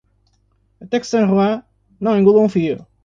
[0.81, 1.63] Até que San Juan
[1.99, 2.87] não engula um fio.